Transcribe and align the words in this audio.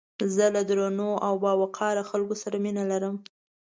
زه 0.35 0.45
له 0.55 0.61
درنو 0.69 1.11
او 1.27 1.33
باوقاره 1.43 2.03
خلکو 2.11 2.35
سره 2.43 2.57
مينه 2.63 2.83
لرم 2.91 3.15